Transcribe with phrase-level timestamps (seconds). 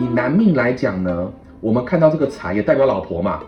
[0.00, 1.30] 以男命来讲呢，
[1.60, 3.40] 我们看到这个财也代表老婆嘛，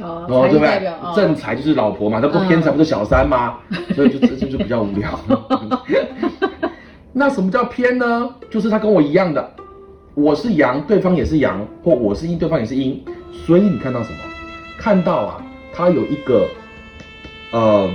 [0.00, 3.58] 哦，哦，对不对正财就是老婆嘛，那不偏财不是小三吗？
[3.94, 5.18] 所以就这这就比较无聊。
[7.12, 8.34] 那什么叫偏呢？
[8.50, 9.50] 就是他跟我一样的，
[10.14, 13.02] 我是阳，对方也是阳，或我是阴，对方也是阴。
[13.46, 14.18] 所以你看到什么？
[14.78, 16.46] 看到啊，他有一个
[17.50, 17.90] 呃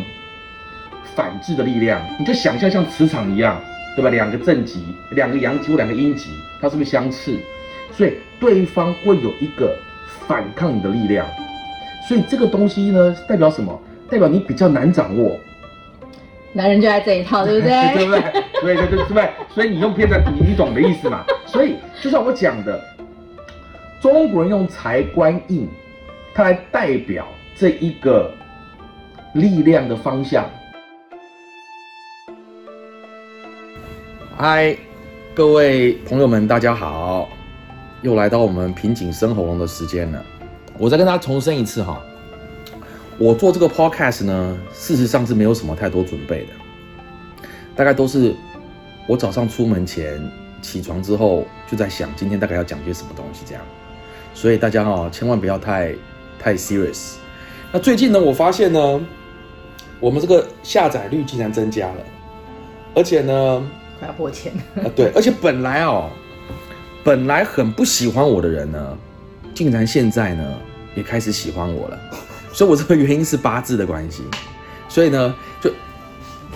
[1.15, 3.59] 反制的力量，你就想象像磁场一样，
[3.95, 4.09] 对吧？
[4.09, 6.29] 两个正极，两个阳极或两个阴极，
[6.61, 7.37] 它是不是相斥？
[7.97, 9.75] 所以对方会有一个
[10.27, 11.25] 反抗你的力量。
[12.07, 13.81] 所以这个东西呢，代表什么？
[14.07, 15.35] 代表你比较难掌握，
[16.53, 18.05] 男人就爱这一套，对不对 对？
[18.05, 18.21] 不对？
[18.61, 19.29] 所以对对对不对？
[19.49, 21.25] 所以你用偏财，你你懂的意思嘛？
[21.47, 22.79] 所以就像我讲的，
[23.99, 25.67] 中国人用财官印，
[26.33, 28.31] 它来代表这一个
[29.33, 30.45] 力量的方向。
[34.37, 34.77] 嗨，
[35.33, 37.27] 各位朋友们，大家好，
[38.07, 40.23] 又来到我们瓶颈生喉咙的时间了。
[40.77, 42.01] 我再跟大家重申一次哈，
[43.17, 48.33] 我做这个 podcast 呢，事实上是没有什么太多准备的，大概都是
[49.09, 50.17] 我早上出门前
[50.61, 53.63] 起床之后就在想今天大概要讲些什么东西这样，
[54.33, 55.93] 所以大家哦千万不要太
[56.39, 57.15] 太 serious。
[57.73, 59.01] 那最近呢，我发现呢，
[59.99, 61.99] 我们这个下载率竟然增加了，
[62.95, 63.61] 而且呢，
[63.99, 66.09] 快要破千，啊，对，而且本来哦，
[67.07, 68.97] 本来很不喜欢我的人呢，
[69.55, 70.43] 竟然现在呢
[70.93, 71.97] 也开始喜欢我了，
[72.51, 74.23] 所以我这个原因是八字的关系，
[74.89, 75.71] 所以呢，就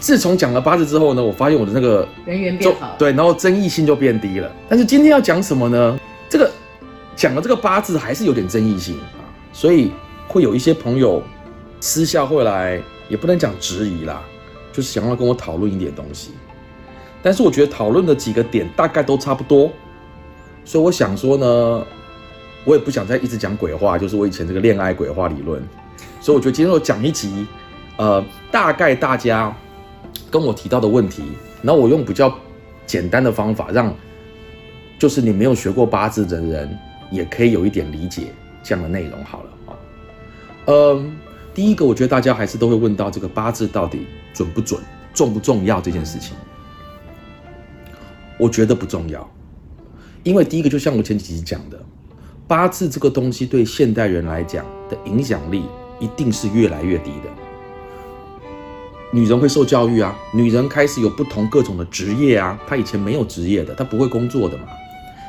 [0.02, 2.96] 自从讲了八字之后呢，我发现我的那个人缘就变好。
[3.00, 4.52] 对，然后争议性就变低了。
[4.68, 5.98] 但是今天要讲什么呢？
[6.28, 6.52] 这个
[7.16, 9.94] 讲了这个八字还是有点争议性啊，所以
[10.28, 11.24] 会有一些朋友
[11.80, 14.22] 私下会来，也不能讲质疑啦，
[14.74, 16.32] 就是想要跟我讨论一点东西。
[17.24, 19.72] 但是我觉得讨论的几个点大概都差不多，
[20.64, 21.86] 所以我想说呢，
[22.64, 25.62] 我也不想再一直讲鬼话，就是我以前这个恋爱鬼话理论。
[26.20, 27.46] 所以我觉得今天我讲一集，
[27.98, 29.56] 呃，大概大家
[30.30, 31.24] 跟我提到的问题，
[31.62, 32.34] 然后我用比较
[32.86, 33.94] 简单的方法，让
[35.00, 36.78] 就是你没有学过八字的人
[37.12, 38.28] 也可以有一点理解
[38.64, 39.72] 这样的内容好了啊。
[40.68, 41.18] 嗯，
[41.56, 44.80] 第一个，我觉得大家还是都会问到这个八字到底准不准、
[45.14, 46.38] 重不重要这件事情。
[48.38, 49.28] 我觉得不重要，
[50.24, 51.80] 因为第一个就像我前几集讲的，
[52.48, 55.64] 八字这个东西对现代人来讲的影响力
[56.00, 57.30] 一定是越来越低的。
[59.14, 64.64] 女人会受教育啊，女人开始有不同各种的职业啊，她以前没有职业的，她不会工作的嘛，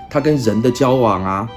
[0.08, 1.48] 她跟人的交往啊，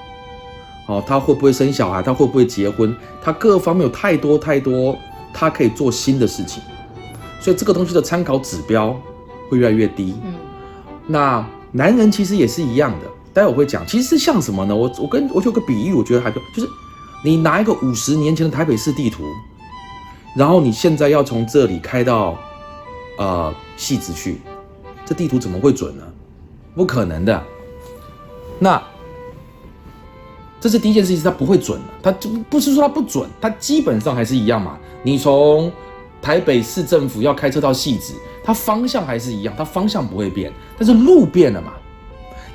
[0.88, 4.98] 哦，她会不会生小孩，她会不会结婚，她各方面有太多太多，
[5.34, 6.64] 她可以做新的事情，
[7.40, 9.00] 所以这个东西的参考指标
[9.50, 10.16] 会越来越低。
[10.26, 10.34] 嗯，
[11.06, 14.74] 那男人其实也是一样的，待会我会讲，其实是像什么呢？
[14.74, 16.70] 我我跟我有个比喻，我觉得还不就是
[17.22, 19.26] 你拿一个五十年前的台北市地图，
[20.38, 22.38] 然后你现在要从这里开到
[23.18, 24.38] 呃戏子去，
[25.06, 26.04] 这地图怎么会准呢？
[26.76, 27.44] 不可能的。
[28.58, 28.82] 那
[30.62, 34.78] 这是第一件事情，它不会准的，它就不是说它不准，它基本上还是一样嘛。
[35.04, 35.70] 你从
[36.22, 38.14] 台北市政府要开车到戏子，
[38.46, 41.74] 它方向还是一样，它方向不会变，但是路变了嘛。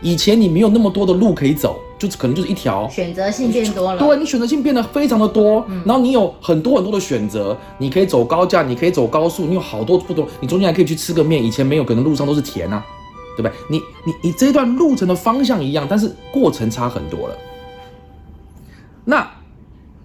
[0.02, 3.98] 以前你没有那么多的路可以走，就是可能就是一条，选择性变多了。
[3.98, 12.84] 对你选择性变得非常的多，然后你有很多很多的选择，你可以走高架，你可以走高速，你有好多不同，你中间还可以去吃个面，以前没有，可能路上都是田啊，
[13.36, 13.52] 对不对？
[13.68, 17.36] 你你你这一段路程的方向一样，但是过程差很多了。
[19.04, 19.30] 那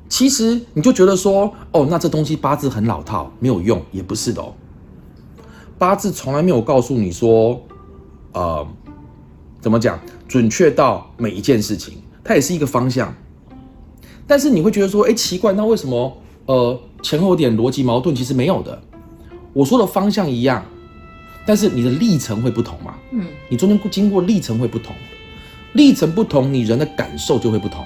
[0.10, 4.54] 其实你就觉得说，哦，那这东西八字很老套，没有用，也不是的哦。
[5.78, 7.62] 八字从来没有告诉你说，
[8.32, 8.66] 呃，
[9.66, 13.12] 怎么讲，准确到每一件事情，它也是一个方向。
[14.28, 16.16] 但是你会觉得说，哎，奇怪，那为什么
[16.46, 18.16] 呃前后点逻辑矛盾？
[18.16, 18.80] 其实没有的。
[19.54, 20.64] 我说的方向一样，
[21.48, 22.94] 但是你的历程会不同嘛？
[23.10, 24.96] 嗯，你中间经过历程会不同，
[25.74, 27.84] 历程不同，你人的感受就会不同。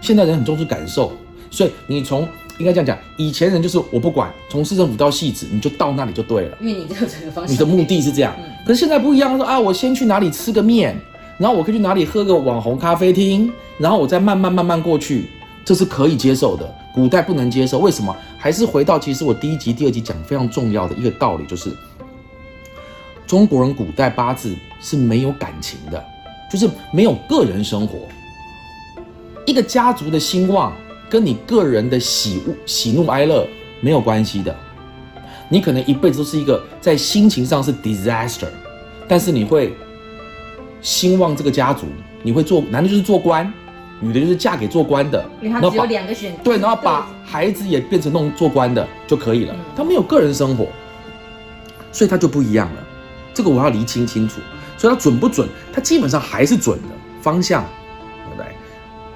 [0.00, 1.12] 现在人很重视感受，
[1.48, 2.26] 所以你从
[2.58, 6.58] 应该这样讲，以前人就是我不管，从市政府到戏子，你就到那里就对了。
[6.60, 8.34] 因为你这个整个方向，你的目的是这样，
[8.66, 10.96] 可是现在不一样，说啊，我先去哪里吃个面，
[11.38, 15.30] 然后我可以去哪里喝个网红咖啡厅，然后我再慢慢慢慢过去，
[15.64, 16.68] 这是可以接受的。
[16.94, 18.14] 古代不能接受，为什么？
[18.36, 21.70] 还是回到其实我第一集、第二集讲非常重要的一个道理，就是
[23.24, 26.04] 中国人古代八字是没有感情的，
[26.50, 27.98] 就是没有个人生活。
[29.46, 30.72] 一个家族的兴旺
[31.08, 33.46] 跟你个人的喜恶、喜怒哀乐
[33.80, 34.54] 没有关系的。
[35.48, 38.48] 你可能一辈子都是一个在心情上是 disaster，
[39.06, 39.72] 但是你会
[40.80, 41.86] 兴旺这个家族，
[42.22, 43.50] 你会做，男的就是做官，
[44.00, 49.60] 女的就是嫁给做官的，因为他只有两个选择，对，然后把孩子也变成那种做官的就可以了嗯。
[49.76, 50.68] 他没有个人生活，
[51.90, 52.86] 所以他就不一样了。
[53.32, 54.40] 这个我要厘清清楚。
[54.76, 55.48] 所以它准不准？
[55.72, 56.88] 它基本上还是准的
[57.20, 57.64] 方向，
[58.24, 58.46] 对不对？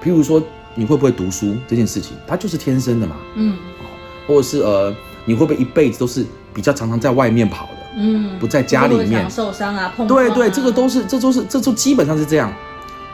[0.03, 0.43] 譬如说
[0.75, 3.15] 你会不会读书这件事情，它就是天生的嘛。
[3.35, 3.57] 嗯
[4.25, 7.71] 或者是呃，你会不会一辈子都是比较常常在外面跑的？
[7.97, 12.51] 嗯，不在家里面受伤啊，碰对对，这个都是，这都是，这都基本上是这样。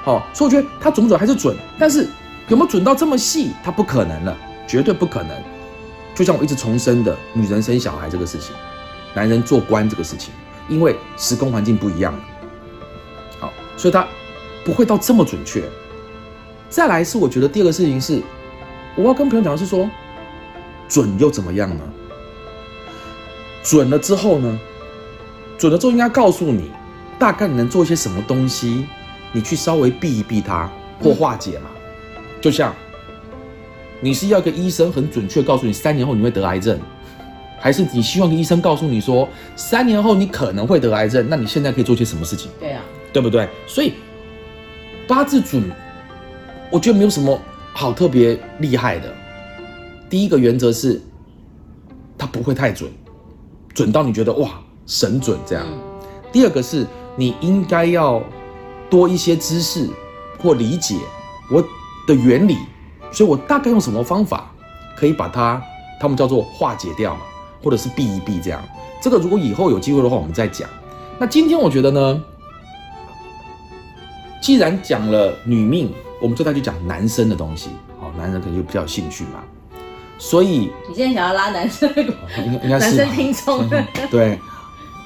[0.04, 2.08] 好、所以我觉得它准不准还是准，但是
[2.48, 5.32] 有没有准到这么细，它不可能了，绝对不可能。
[6.16, 8.56] 就像我一直重申的，女人生小孩这个事情，
[9.14, 10.32] 男人做官这个事情，
[10.68, 12.20] 因为时空环境不一样了，
[13.40, 14.08] 好，所以它
[14.64, 15.64] 不会到这么准确。
[16.69, 18.21] 再来是我觉得第二个事情是，
[18.95, 19.89] 我要跟朋友讲的是说，
[20.88, 21.83] 准又怎么样呢？
[23.63, 24.60] 准了之后呢？
[25.57, 26.71] 准了之后应该告诉你，
[27.18, 28.86] 大概你能做一些什么东西，
[29.33, 30.71] 你去稍微避一避它
[31.01, 31.69] 或化解嘛。
[32.39, 32.74] 就像
[34.00, 36.80] 你是要一个医生很准确告诉你三年后你会得癌症，
[37.60, 39.27] 还是你希望一个医生告诉你说
[39.57, 41.27] 三年后你可能会得癌症？
[41.27, 42.50] 那你现在可以做些什么事情？
[42.60, 42.81] 对啊，
[43.12, 43.50] 对不对？
[43.68, 43.95] 所以
[45.06, 45.62] 八字准，
[46.71, 47.39] 我觉得没有什么
[47.74, 49.13] 好特别厉害的。
[50.10, 51.01] 第一个原则是，
[52.18, 52.89] 它不会太准，
[53.74, 54.51] 准到你觉得哇
[54.86, 55.66] 神准这样。
[55.68, 55.77] 嗯
[56.31, 56.86] 第二个是
[57.16, 58.21] 你应该要
[58.88, 59.89] 多一些知识
[60.38, 60.95] 或理解
[61.51, 61.60] 我
[62.06, 62.56] 的原理，
[63.12, 64.51] 所以我大概用什么方法
[64.95, 65.60] 可以把它，
[66.00, 67.22] 他们叫做化解掉嘛，
[67.63, 68.63] 或者是避一避这样。
[69.01, 70.69] 这个如果以后有机会的话，我们再讲。
[71.18, 72.24] 那今天我觉得呢，
[74.39, 77.69] 既然讲了女命，我们最大就讲男生的东西。
[78.01, 79.44] 哦，男人可能就比较有兴趣嘛，
[80.18, 83.69] 所以你现在想要拉男生的应该应该男生是吧听众，
[84.10, 84.39] 对，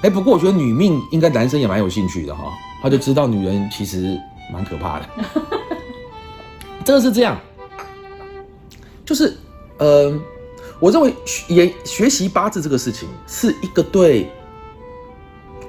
[0.03, 4.15] 哎，不过我觉得女命应该男生也蛮有兴趣的哈，他就知道女人其实
[4.51, 5.09] 蛮可怕的，
[6.85, 7.35] 真的是这样，
[9.03, 9.35] 就是，
[9.79, 10.13] 呃，
[10.79, 14.29] 我认为学也学习八字这个事情是一个对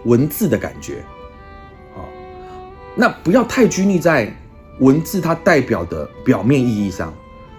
[0.05, 1.03] 文字的感觉，
[1.97, 2.05] 啊，
[2.95, 4.31] 那不要太拘泥在
[4.81, 7.13] 文字它代表的表面意义上，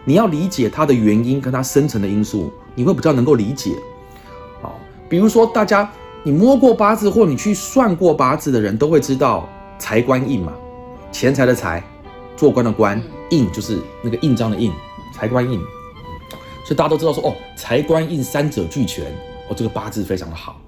[0.04, 3.72] 你要理解它的原因跟它深层的因素，你会比较能够理解。
[4.62, 5.90] 好，比如说大家
[6.24, 9.48] 你摸过八字或你去算过八字的人都会知道
[9.80, 10.54] 财官印嘛，
[11.12, 11.82] 钱财的财，
[12.36, 14.72] 做官的官，印就是那个印章的印，
[15.14, 15.60] 财官印。
[16.66, 19.06] 所以大家都知道说哦，财官印三者俱全，
[19.48, 20.60] 哦，这个八字非常的好。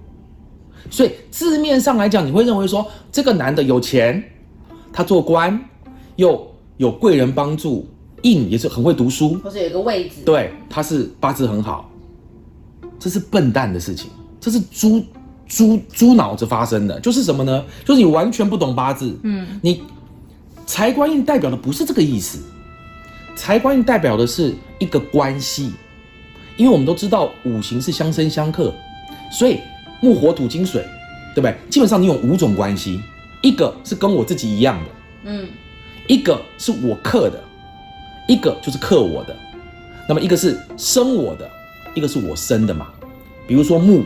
[0.89, 4.23] 所以字面上来讲，你会认为说这个男的有钱，
[4.94, 5.59] 他做官，
[6.17, 7.87] 又有贵人帮助，
[8.23, 11.89] 印也是很会读书，或是有一个位置，对，他是八字很好，
[12.99, 15.03] 这是笨蛋的事情，这是猪
[15.47, 17.63] 猪猪脑子发生的，就是什么呢？
[17.85, 19.81] 就是你完全不懂八字，嗯，你
[20.65, 22.39] 财官印代表的不是这个意思，
[23.35, 25.71] 财官印代表的是一个关系，
[26.57, 28.73] 因为我们都知道五行是相生相克，
[29.31, 29.59] 所以
[30.01, 30.83] 木火土金水，
[31.33, 31.55] 对不对？
[31.69, 32.99] 基本上你有五种关系，
[33.41, 34.89] 一个是跟我自己一样的，
[35.25, 35.47] 嗯
[36.07, 37.39] 一个是我克的，
[38.27, 39.36] 一个就是克我的，
[40.07, 41.50] 那么一个是生我的，
[41.94, 42.88] 一个是我生的嘛。
[43.45, 44.04] 比如说木，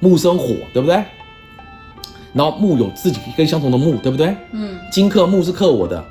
[0.00, 1.02] 木生火，对不对？
[2.32, 4.36] 然后木有自己跟相同的木，对不对？
[4.52, 6.04] 嗯金克木是克我的，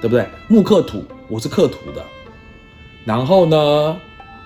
[0.00, 0.26] 对不对？
[0.48, 2.02] 木克土，我是克土的。
[3.04, 3.96] 然后呢，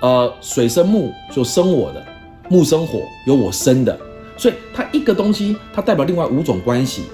[0.01, 2.07] 呃，水生木就生我的，
[2.49, 3.99] 木生火有我生的，
[4.37, 7.05] 所以它一个东西它代表另外五种关系，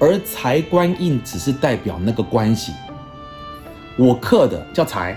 [0.00, 2.72] 而财官印只是代表那个关系。
[3.98, 5.14] 我克的叫财，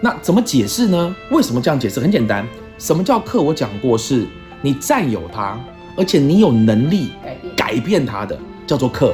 [0.00, 1.16] 那怎么解释呢？
[1.32, 1.98] 为什么这样解释？
[1.98, 2.46] 很简单，
[2.78, 3.42] 什么叫克？
[3.42, 4.28] 我讲过是，
[4.62, 5.58] 你占有它，
[5.96, 7.10] 而且你有能力
[7.56, 9.12] 改变，它的，叫做克。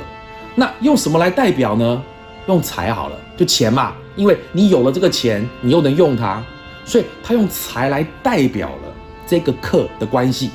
[0.54, 2.02] 那用什么来代表呢？
[2.46, 6.42] 用财好了，就钱嘛，因为你有了这个钱，你又能用它，
[6.84, 8.94] 所以他用财来代表了
[9.26, 10.50] 这个克的关系。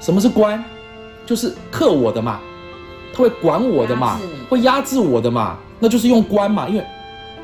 [0.00, 0.62] 什么是官？
[1.24, 2.40] 就是克我的嘛，
[3.14, 6.84] 他会管我的嘛压，会压制我的嘛，那就是用官嘛，因为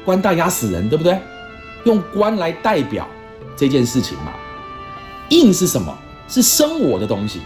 [0.05, 1.19] 官大压死人，对不对？
[1.85, 3.07] 用官来代表
[3.57, 4.33] 这件事情嘛。
[5.31, 5.97] 印是什么？
[6.29, 7.41] 是生我的东西，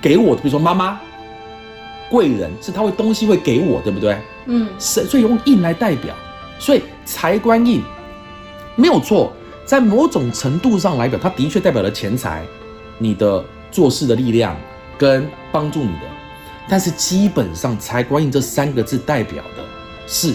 [0.00, 0.98] 给我的，比如说妈妈、
[2.10, 4.16] 贵人，是他会东西会给我，对不对？
[4.46, 6.14] 嗯是，所以用印来代表，
[6.58, 7.82] 所以财官印
[8.76, 9.32] 没有错，
[9.66, 12.46] 在某种程度上来表，它的确代表了钱财，
[12.96, 14.56] 你的做事的力量
[14.96, 16.06] 跟帮助你的，
[16.68, 19.64] 但是基本上财官印这三个字代表的
[20.06, 20.34] 是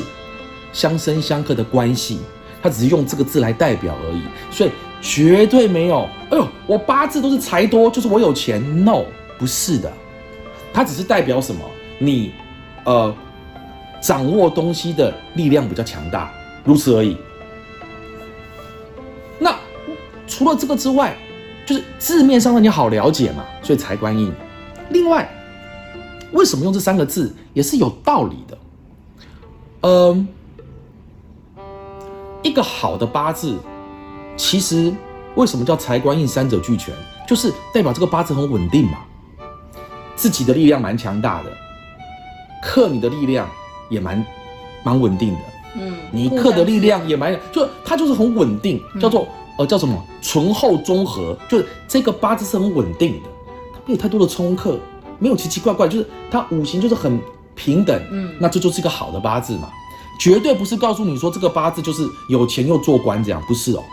[0.72, 2.20] 相生相克的关系，
[2.62, 4.72] 它只是用这个字来代表而已，所以
[5.02, 9.04] 绝对没有，哎呦，我八字都是财多，就是我有钱，no，
[9.38, 9.92] 不是的，
[10.74, 11.62] 它只是代表什么？
[12.00, 12.32] 你，
[12.86, 13.16] 呃。
[14.02, 16.30] 掌握东西的力量比较强大，
[16.66, 17.16] 如此而已。
[19.40, 19.58] 那
[20.28, 21.16] 除了这个之外，
[21.66, 24.30] 就是字面上让你好了解嘛，所以财官印。
[24.90, 25.26] 另外，
[26.34, 28.58] 为什么用这三个字也是有道理的。
[29.82, 30.28] 嗯，
[32.42, 33.58] 一个好的八字，
[34.36, 34.94] 其实
[35.36, 36.94] 为什么叫财官印三者俱全，
[37.28, 39.00] 就是代表这个八字很稳定嘛，
[40.16, 41.50] 自己的力量蛮强大的，
[42.62, 43.50] 克你的力量
[43.90, 44.26] 也蛮
[44.84, 45.40] 蛮稳定的。
[45.76, 50.02] 嗯，你克的力量也蛮，就它就是很稳定，叫做呃叫什么？
[50.22, 53.30] 醇厚中和，就是这个八字是很稳定的，
[53.74, 54.80] 它没有太多的冲克，
[55.20, 57.20] 没有奇奇怪怪，就是它五行就是很
[57.56, 59.70] 平等，嗯，那这就是一个好的八字嘛，
[60.20, 63.84] 绝对不是告诉你说这个八字就是有钱又做官这样，不是哦，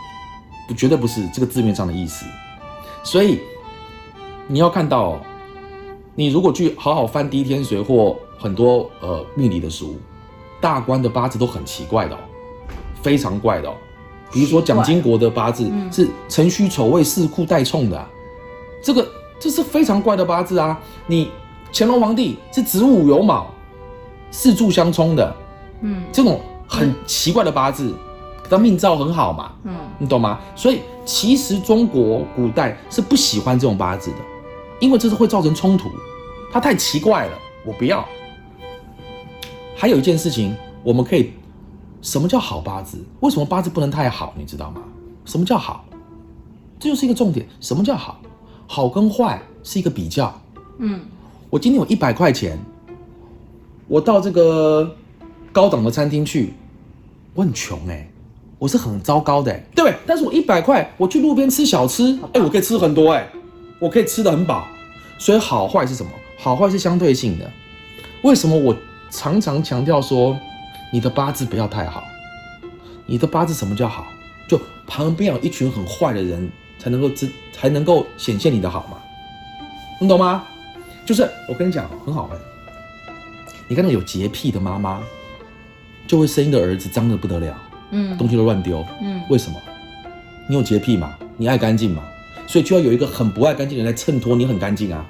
[0.67, 2.25] 不绝对不是这个字面上的意思，
[3.03, 3.39] 所以
[4.47, 5.21] 你要看到，
[6.15, 9.95] 你如果去好好翻《第一天水》或很多呃命理的书。
[10.59, 12.19] 大官的八字都很奇怪的哦，
[13.01, 13.73] 非常怪的哦。
[14.31, 18.07] 比如说蒋经国的八字是辰戌丑未四库带冲的，
[18.79, 19.03] 这个
[19.41, 20.79] 这是非常怪的八字啊。
[21.07, 21.29] 你
[21.73, 23.47] 乾隆皇帝是子午酉卯
[24.29, 25.35] 四柱相冲的，
[25.81, 27.93] 嗯，这种很奇怪的八字，
[28.49, 30.39] 他命造很好嘛，嗯，你懂吗？
[30.55, 34.17] 所以其实中国古代是不喜欢这种八字的，
[34.79, 35.89] 因为这是会造成冲突，
[36.51, 37.33] 它太奇怪了，
[37.65, 38.07] 我不要。
[39.75, 41.33] 还有一件事情，我们可以，
[42.01, 43.03] 什么叫好八字？
[43.21, 44.33] 为什么八字不能太好？
[44.37, 44.81] 你知道吗？
[45.25, 45.83] 什么叫好？
[46.79, 47.47] 这就是一个重点。
[47.59, 48.19] 什么叫好？
[48.71, 50.33] 好跟坏是一个比较。
[50.77, 51.01] 嗯，
[51.49, 52.57] 我今天有一百块钱，
[53.85, 54.95] 我到这个
[55.51, 56.53] 高档的餐厅去，
[57.33, 58.09] 我很穷哎，
[58.57, 59.95] 我是很糟糕的，对不对？
[60.07, 63.27] 但是我一百块，我去路边吃小吃，哎，我可以吃很多哎，
[63.77, 64.65] 我可以吃的很饱。
[65.19, 66.09] 所以好坏是什么？
[66.37, 67.51] 好坏是相对性的。
[68.21, 68.73] 为什么我？
[69.09, 70.39] 常常强调说，
[70.93, 72.05] 你的八字不要太好。
[73.05, 74.07] 你的八字什么叫好？
[74.47, 76.49] 就旁边有一群很坏的人，
[76.81, 78.97] 才能够知，才能够显现你的好嘛。
[79.99, 80.43] 你懂吗？
[81.05, 82.39] 就是我跟你讲，很好玩。
[83.67, 84.99] 你看那有洁癖的妈妈，
[86.07, 87.55] 就会生一个儿子脏的不得了，
[87.91, 89.57] 嗯，东西都乱丢，嗯，为什么？
[90.49, 91.13] 你有洁癖嘛？
[91.37, 92.01] 你爱干净嘛？
[92.47, 95.05] 所以就要有一个很不爱干净的人来衬托你很干净啊。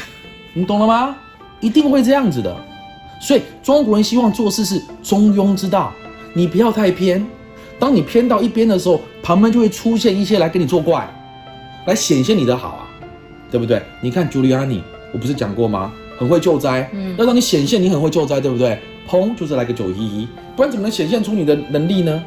[0.54, 1.16] 你懂了吗？
[1.60, 2.56] 一定会这样子的。
[3.20, 5.92] 所以中国人希望做事是中庸之道，
[6.32, 7.26] 你不要太偏。
[7.80, 11.08] 当你偏到一边的时候，旁边就会出现一些来跟你作怪，
[11.86, 12.86] 来显现你的好啊，
[13.50, 13.82] 对不对？
[14.02, 14.82] 你看朱利安尼，
[15.12, 15.90] 我不是讲过吗？
[16.18, 18.78] 很会救灾，嗯，要让你显现你很会救灾，对不对？
[19.08, 22.22] 砰，就是来个九一一，不然怎么能显现出你的能力呢？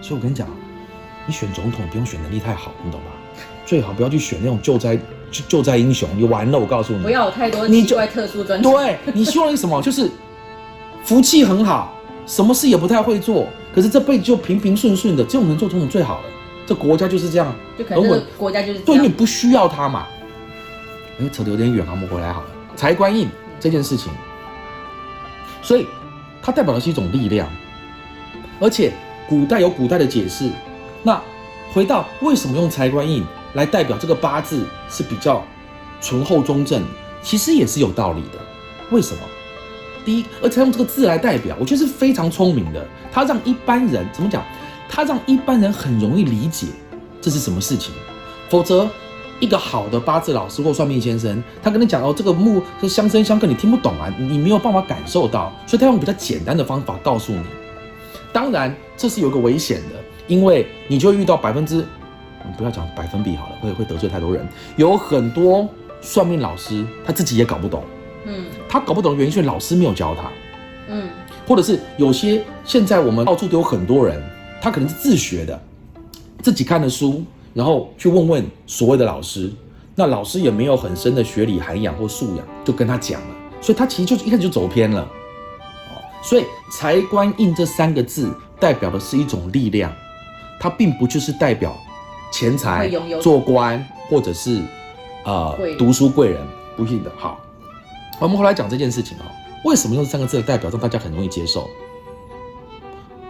[0.00, 0.48] 所以我跟你讲，
[1.26, 3.06] 你选总统不用选能力太好，你懂吧？
[3.66, 4.98] 最好不要去选那种救灾。
[5.30, 6.58] 救救灾英雄，你完了！
[6.58, 9.80] 我告诉你，不要有太多奇怪特殊专对你希望你什么？
[9.80, 10.10] 就是
[11.04, 11.96] 福气很好，
[12.26, 16.24] 什么事也不太会做，可是这辈子就平平顺顺的，这种能做总统最好了。
[16.66, 20.06] 这国家就是这样，就可能国家就是对你不需要他嘛。
[21.20, 22.48] 哎，扯得有点远啊，我们回来好了。
[22.76, 24.12] 财官印这件事情，
[25.62, 25.86] 所以
[26.42, 27.48] 它代表的是一种力量，
[28.60, 28.92] 而且
[29.28, 30.50] 古代有古代的解释。
[31.02, 31.20] 那
[31.72, 33.24] 回到为什么用财官印？
[33.54, 35.44] 来代表这个八字是比较
[36.00, 36.84] 醇厚中正，
[37.20, 38.38] 其实也是有道理的。
[38.92, 39.20] 为什么？
[40.04, 42.86] 第一，而且用这个字来代表，我觉得是非常聪明的。
[43.12, 44.42] 他让一般人怎么讲？
[44.88, 46.66] 他让一般人很容易理解
[47.20, 47.92] 这是什么事情。
[48.48, 48.88] 否则，
[49.38, 57.42] 一个好的八字老师或算命先生，他跟你讲哦，这个木是相生相克，你听不懂啊，你没有办法感受到，所以他用比较简单的方法告诉你。
[58.32, 61.84] 当然，这是有个危险的，因为你就遇到百分之。
[62.58, 64.44] 不要讲百分比好了，会会得罪太多人。
[64.76, 65.68] 有很多
[66.00, 67.84] 算命老师，他自己也搞不懂。
[68.24, 70.30] 嗯，他搞不懂原因是老师没有教他。
[70.86, 71.08] 嗯，
[71.46, 74.22] 或者是有些现在我们到处都有很多人，
[74.62, 75.60] 他可能是自学的，
[76.40, 79.50] 自己看的书，然后去问问所谓的老师，
[79.96, 85.02] 那老师也没有很深的学理涵养或素养，就跟他讲了，所以他其实就一开始就走偏了。
[85.02, 89.92] 哦，所以财官印这三个字代表的是一种力量，
[90.60, 91.76] 它并不就是代表。
[92.32, 92.88] 钱财、
[93.20, 94.62] 做官，或者是
[95.24, 96.40] 呃读书贵人，
[96.76, 97.10] 不信的。
[97.16, 97.40] 好，
[98.20, 99.22] 我们后来讲这件事情哦。
[99.64, 101.68] 为什么用这三个字的代表让大家很容易接受？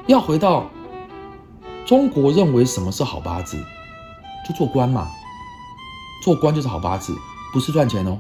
[0.07, 0.69] 要回到
[1.87, 3.57] 中国认为什么是好八字，
[4.47, 5.09] 就做官嘛。
[6.23, 7.17] 做官就是好八字，
[7.53, 8.19] 不是赚钱哦。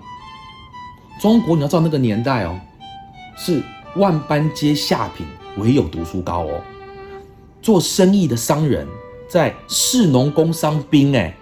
[1.20, 2.58] 中国你要知道那个年代哦，
[3.36, 3.62] 是
[3.96, 5.26] 万般皆下品，
[5.58, 6.60] 唯有读书高哦。
[7.60, 8.88] 做生意的商人。
[9.28, 11.32] 在士农工商兵，哎，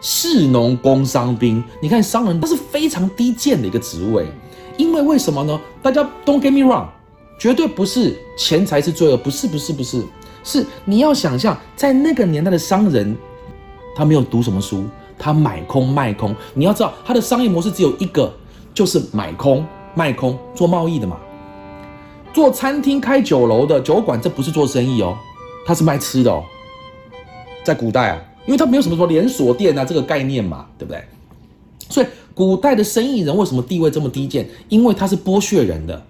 [0.00, 4.26] 士农工商兵，你看商人都是非常低贱的一个职位，
[4.76, 5.60] 因为为什么呢？
[5.82, 6.86] 大家 don't get me wrong，
[7.38, 10.04] 绝对不是钱财是罪恶，不是不是不是，
[10.44, 13.16] 是你要想象，在那个年代的商人，
[13.96, 14.84] 他没有读什么书，
[15.18, 16.34] 他买空卖空。
[16.54, 18.32] 你要知道，他的商业模式只有一个，
[18.74, 21.16] 就是买空卖空，做贸易的嘛。
[22.32, 25.16] 做餐厅开酒楼的酒馆，这不是做生意哦，
[25.64, 26.44] 他是卖吃的哦。
[27.64, 31.02] 在古代啊，因为他没有什么说连锁店啊这个概念嘛，对不对？
[31.88, 32.06] 所以
[32.36, 34.46] 古代的生意人为什么地位这么低贱？
[34.68, 36.04] 因为他是剥削人的，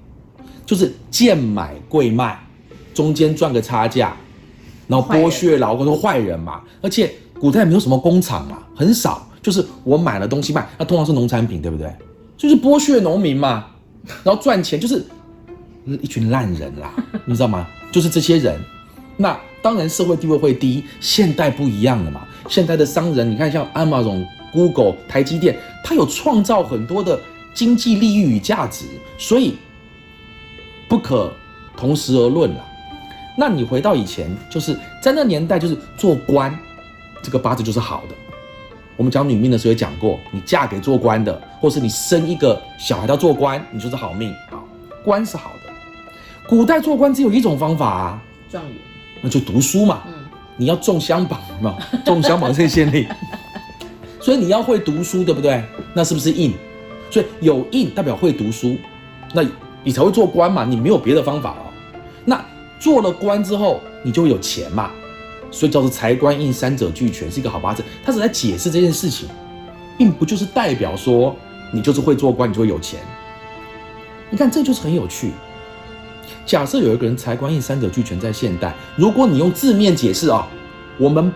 [0.67, 2.37] 就是贱买贵卖，
[2.93, 4.17] 中间赚个差价，
[4.89, 6.61] 然后剥削劳工，都坏人嘛。
[6.83, 11.89] 而且古代没有什么工厂嘛，很少，就是我买了东西卖，那通常是农产品，对不对？
[12.37, 13.67] 就是剥削农民嘛，
[14.25, 15.05] 然后赚钱就是。
[16.03, 16.93] 一群烂人啦，
[17.27, 17.65] 你知道吗？
[17.93, 18.61] 就是这些人，
[19.17, 20.83] 那当然社会地位会低。
[20.99, 27.19] 现代不一样了嘛，现在的商人，你看像 Amazon、Google、台积电，它有创造很多的
[27.55, 28.85] 经济利益与价值，
[29.19, 29.57] 所以
[30.89, 31.33] 不可
[31.77, 32.65] 同时而论了。
[33.37, 36.57] 那你回到以前，就是在那年代，就是做官，
[37.23, 38.15] 这个八字就是好的。
[38.97, 44.57] 我们讲女命的时候也讲过，你嫁给做官的，或是你生一个小孩要做官，你就是好命啊，
[45.05, 45.71] 官是好的。
[46.49, 48.75] 古代做官只有一种方法啊，状元，
[49.21, 50.05] 那就读书嘛。
[50.07, 50.15] 嗯，
[50.57, 53.07] 你要中香榜嘛，中香榜这先例。
[54.21, 55.63] 所以你要会读书，对不对？
[55.95, 56.53] 那是不是印？
[57.11, 58.77] 所以有印代表会读书，
[59.33, 59.45] 那
[59.85, 60.65] 你才会做官嘛。
[60.65, 61.71] 你没有别的方法哦。
[62.25, 62.45] 那
[62.81, 64.91] 做了官之后，你就会有钱嘛。
[65.53, 67.85] 所以叫做财官印三者俱全，是一个好八字。
[68.05, 69.29] 他是在解释这件事情，
[69.97, 71.35] 并不就是代表说
[71.73, 72.99] 你就是会做官，你就会有钱。
[74.29, 75.31] 你看，这就是很有趣。
[76.47, 80.47] 假设有一个人财官印三者俱全在现代，如果你用字面解释啊，
[80.97, 81.33] 我们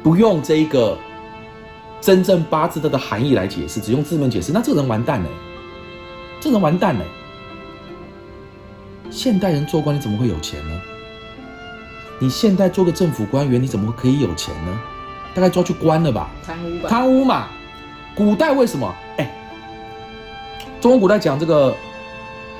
[0.00, 0.96] 不用这一个
[2.00, 5.28] 真正八字它的含义来解释，只用字面解释，那这个人完蛋了，
[6.40, 7.04] 这人完蛋了。
[9.10, 10.80] 现代人做官你怎么会有钱呢？
[12.20, 14.80] 你现代做个政府官员你怎么可以有钱呢？
[15.34, 16.30] 大概抓去关了吧？
[16.46, 16.88] 贪污吧？
[16.88, 17.48] 贪污嘛。
[18.14, 18.94] 古代为什么？
[19.16, 19.34] 哎，
[20.80, 21.74] 中国古代讲这个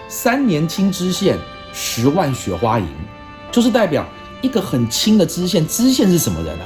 [0.09, 1.39] 三年清知县。
[1.77, 2.87] 十万雪花银，
[3.51, 4.07] 就是代表
[4.41, 5.67] 一个很轻的知县。
[5.67, 6.65] 知县是什么人啊？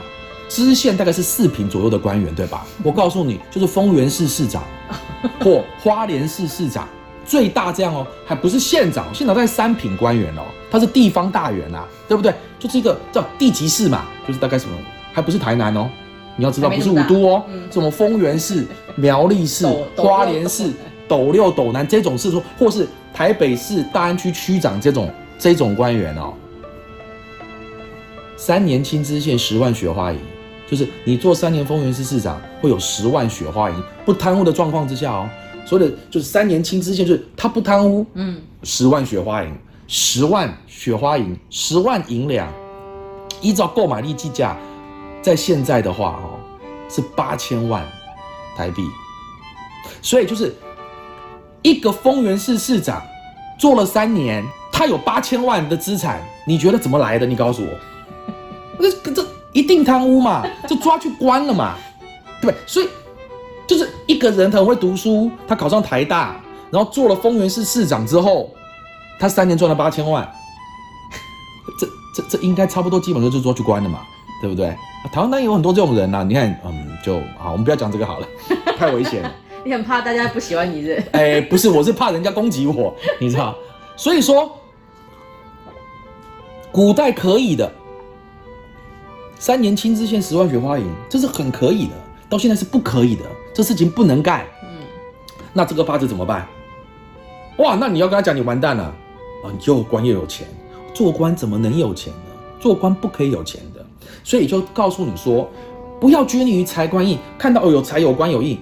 [0.50, 2.66] 知县大概是四品左右的官员，对吧？
[2.82, 4.62] 我告诉你，就是丰原市市长
[5.40, 6.86] 或花莲市市长，
[7.24, 12.34] 最大这样哦，还不是县长，县长在三品官员哦，他是地方大员啊，对不对？
[12.58, 14.76] 就是一个叫地级市嘛，就是大概什么，
[15.14, 15.88] 还不是台南哦，
[16.36, 19.66] 你要知道不是五都哦，什么丰原市、苗栗市、
[19.96, 20.70] 花莲市。
[21.06, 22.86] 斗六斗南这种市说，或是
[23.18, 26.32] 台北市大安区区长这种这种官员哦，
[28.36, 30.18] 三年青知县十万雪花银，
[30.68, 35.28] 就是你做三年丰原市市长会有十万雪花银，不贪污的状况之下哦，
[35.66, 39.52] 所以的就是三年青知县就是他不贪污，嗯，十万雪花银，
[39.88, 42.48] 十万雪花银，十万银两，
[43.40, 44.56] 依照购买力计价，
[45.20, 46.38] 在现在的话哦
[46.88, 47.84] 是八千万
[48.56, 48.80] 台币，
[50.02, 50.54] 所以就是。
[51.62, 53.02] 一个丰原市市长
[53.58, 57.26] 做了三年，他有八千万的资产，你觉得怎么来的？
[57.26, 57.68] 你告诉我，
[58.78, 60.46] 那这一定贪污嘛？
[60.68, 61.74] 就抓去关了嘛？
[62.40, 62.54] 对？
[62.66, 62.88] 所以
[63.66, 66.36] 就是一个人他很会读书，他考上台大，
[66.70, 68.50] 然后做了丰原市市长之后，
[69.18, 70.26] 他三年赚了八千万，
[71.80, 74.00] 这这这应该差不多，基本上就是抓去关了嘛？
[74.40, 74.68] 对不对？
[75.12, 78.28] 台湾当然有很多这种人呐，你看，嗯，就好，我们不要讲这个好了，
[78.78, 79.32] 太危险了。
[79.64, 81.02] 你很怕大家不喜欢你是？
[81.12, 83.56] 哎，不是，我是怕人家攻击我，你知道？
[83.96, 84.50] 所以说，
[86.70, 87.70] 古代可以的，
[89.38, 91.92] 三年青知县十万雪花银，这是很可以的。
[92.28, 93.22] 到现在是不可以的，
[93.54, 94.44] 这事情不能干。
[94.62, 94.78] 嗯，
[95.52, 96.46] 那这个八字怎么办？
[97.56, 99.50] 哇，那你要跟他讲，你完蛋了啊！
[99.50, 100.46] 你又官又有钱，
[100.94, 102.30] 做官怎么能有钱呢？
[102.60, 103.84] 做官不可以有钱的，
[104.22, 105.50] 所以就告诉你说，
[105.98, 108.58] 不要拘泥于财官印，看到哦有财有官有印。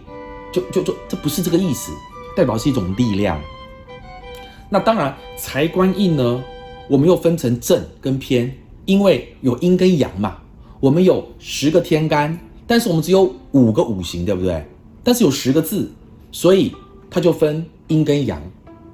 [0.52, 1.92] 就就就，这不是这个意思，
[2.36, 3.40] 代表是一种力量。
[4.68, 6.42] 那当然，财官印呢，
[6.88, 8.52] 我们又分成正跟偏，
[8.84, 10.38] 因为有阴跟阳嘛。
[10.78, 14.64] 我们有十个天干，但是我们只有五个五行，对不对？
[15.02, 15.90] 但是有十个字，
[16.30, 16.74] 所以
[17.08, 18.42] 它就分阴跟阳，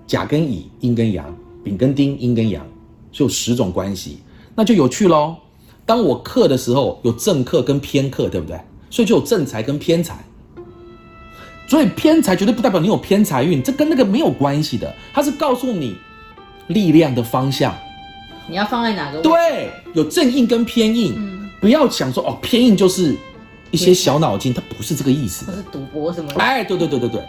[0.07, 1.35] 甲跟乙，阴跟阳，
[1.65, 2.65] 丙跟丁，阴跟阳，
[3.11, 4.19] 就十种关系。
[4.55, 5.37] 那就有趣喽。
[5.85, 8.61] 当我克的时候，有正克跟偏克，对不对？
[8.91, 10.25] 所以就有正财跟偏财。
[11.73, 14.95] 所以偏财绝对不代表你有偏财运，这跟那个没有关系的。
[15.11, 15.97] 它是告诉你
[16.67, 17.75] 力量的方向，
[18.47, 19.23] 你要放在哪个位？
[19.23, 21.19] 对，有正印跟偏印，
[21.63, 23.17] 不要想说哦，偏印就是
[23.71, 25.47] 一些小脑筋，它不是这个意思。
[25.47, 26.31] 它是赌博什么？
[26.37, 27.23] 哎，对对对对对。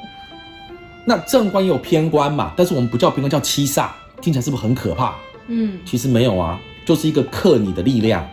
[1.06, 3.88] 那正官也有偏官嘛，但是我们不叫偏官，叫七煞，
[4.20, 5.16] 听起来是不是很可怕？
[5.48, 8.28] 嗯，其实没有啊，就是一个克你的力量。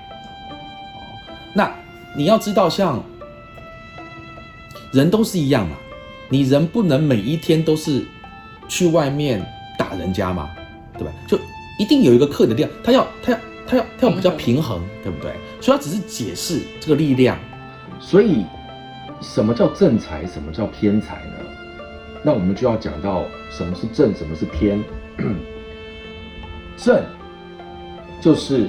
[1.54, 1.72] 那
[2.16, 3.00] 你要知道，像
[4.90, 5.76] 人都是一样嘛，
[6.30, 8.02] 你人不能每一天都是
[8.68, 9.44] 去外面
[9.76, 10.48] 打人家嘛，
[10.96, 11.12] 对吧？
[11.26, 11.36] 就
[11.78, 15.32] 一定有一个克你的力量，他要他要他要他要比较平衡，对不对？
[15.60, 17.36] 所以他只是解释这个力量。
[17.98, 18.46] 所以
[19.20, 21.32] 什么叫正财，什么叫偏财呢？
[22.22, 24.82] 那我们就要讲到什么是正，什么是偏。
[26.76, 27.02] 正
[28.20, 28.68] 就是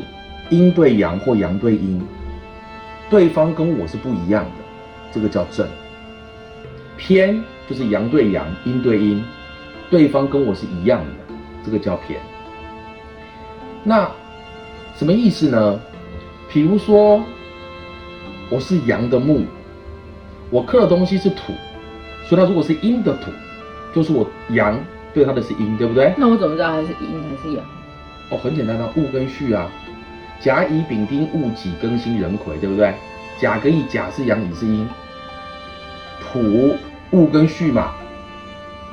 [0.49, 2.01] 阴对阳或阳对阴，
[3.09, 4.51] 对方跟我是不一样的，
[5.13, 5.67] 这个叫正。
[6.97, 9.23] 偏就是阳对阳，阴对阴，
[9.89, 11.33] 对方跟我是一样的，
[11.65, 12.19] 这个叫偏。
[13.81, 14.11] 那
[14.97, 15.79] 什么意思呢？
[16.51, 17.23] 比如说
[18.49, 19.45] 我是阳的木，
[20.49, 21.53] 我克的东西是土，
[22.27, 23.31] 所以它如果是阴的土，
[23.95, 24.77] 就是我阳
[25.13, 26.13] 对它的是阴，对不对？
[26.17, 27.65] 那我怎么知道它是阴还是阳？
[28.31, 29.71] 哦，很简单啊，戊跟戌啊，
[30.41, 32.93] 甲乙丙丁戊己庚辛壬癸，对不对？
[33.39, 34.85] 甲跟乙，甲是阳，乙是阴。
[36.19, 36.75] 土
[37.11, 37.93] 戊跟戌嘛，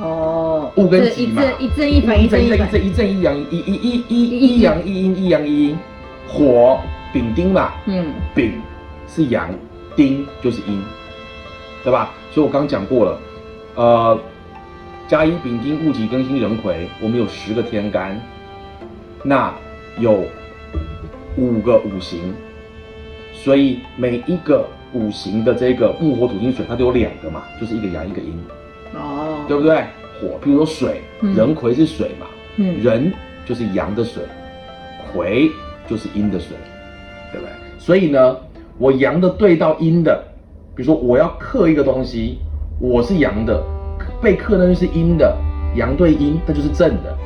[0.01, 5.79] 哦，戊跟己嘛，一正一反，一正一反，一正一正一阳，一一一一一阳一阴，一阳一阴。
[6.29, 6.79] 火
[7.13, 8.61] 丙丁嘛，嗯，丙
[9.07, 9.49] 是阳，
[9.97, 10.83] 丁就是阴，
[11.83, 12.11] 对吧？
[12.31, 13.21] 所以我刚刚讲过了，
[13.77, 14.21] 呃，
[15.09, 18.21] 甲乙丙丁戊己庚辛壬癸，我们有十个天干。
[19.23, 19.55] 那
[19.99, 20.25] 有
[21.37, 22.35] 五个五行，
[23.33, 28.33] 所以每一个五行的这个木火土金水，它都有两个嘛，就是一个阳一个阴，
[28.94, 29.85] 哦，对不对？
[30.20, 33.12] 火，譬如说水，人癸是水嘛，嗯，人
[33.46, 34.22] 就是阳的水，
[35.12, 35.51] 癸
[35.88, 36.57] 就是阴的水，
[37.33, 37.53] 对不对？
[37.79, 38.37] 所以呢，
[38.79, 40.24] 我阳的对到阴的，
[40.74, 42.38] 比如说我要克一个东西，
[42.81, 43.62] 我是阳的，
[44.22, 45.37] 被克那就是阴的，
[45.77, 47.16] 阳对阴，那就是正的。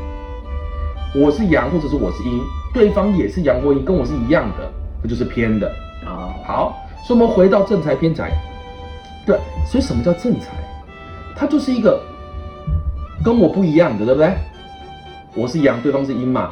[1.14, 2.40] 我是阳，或者是我是阴，
[2.72, 4.70] 对方也是阳或阴，跟我是一样的，
[5.02, 5.70] 那就是偏的。
[6.06, 8.30] 哦，好，所以我们回到正财偏财。
[9.26, 10.48] 对，所以什么叫正财？
[11.36, 12.00] 它就是一个
[13.24, 14.34] 跟我不一样的，对不对？
[15.34, 16.50] 我是阳，对方是阴嘛，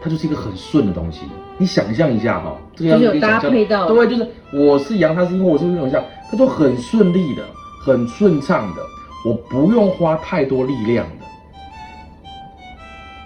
[0.00, 1.22] 它就是一个很顺的东西。
[1.58, 7.42] 你想象一下哈，这个有搭配到，对，就是我是阳，他是阴，我是阴，像它就很顺利的，
[7.84, 8.82] 很顺畅的，
[9.26, 11.26] 我不用花太多力量的。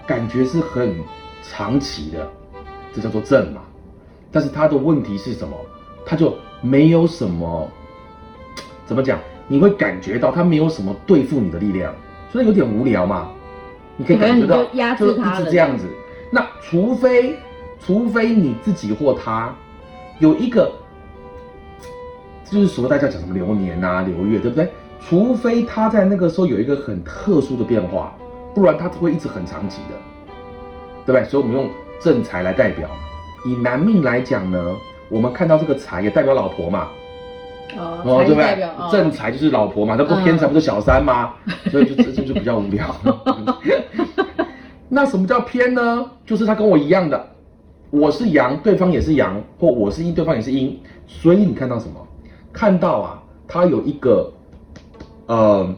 [0.07, 0.95] 感觉是很
[1.43, 2.29] 长期的，
[2.93, 3.61] 这叫做正嘛。
[4.33, 5.57] 但是它的问题是什么？
[6.07, 7.71] 它就没有什么，
[8.87, 9.19] 怎么讲？
[9.47, 11.95] 你会感觉到他没有什么对付你的力量，
[12.33, 13.31] 所以有点无聊嘛。
[13.97, 14.65] 你可以感觉到，
[14.97, 15.87] 就一直这样子。
[16.31, 17.39] 那除非，
[17.79, 19.55] 除非你自己或他
[20.19, 20.73] 有一个，
[22.45, 24.71] 就是所谓大家讲什么流年啊、流月，对不对？
[25.01, 28.17] 除非他在那个时候有一个很特殊的变化。
[28.55, 29.97] 不然他会一直很长期的，
[31.05, 31.25] 对不对？
[31.25, 31.69] 所以我们用
[32.01, 32.89] 正财来代表。
[33.45, 34.59] 以男命来讲呢，
[35.09, 36.89] 我们看到这个财也代表老婆嘛，
[37.77, 38.69] 哦，对不对？
[38.91, 41.35] 正财就是老婆嘛，那不偏财不是小三吗？
[41.71, 42.95] 所以就 这就比较无聊。
[44.89, 46.11] 那什么叫偏呢？
[46.25, 47.27] 就是他跟我一样的，
[47.91, 50.81] 我是阳，对方也是阳，或我是阴，对方也是阴。
[51.07, 52.07] 所以你看到什么？
[52.53, 54.33] 看到啊，它有一个，
[55.27, 55.75] 呃。